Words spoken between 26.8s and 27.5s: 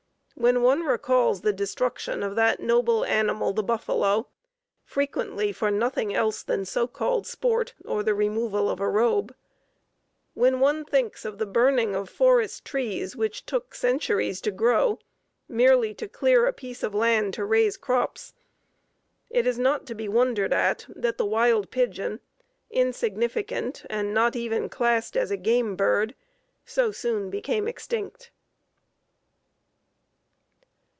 soon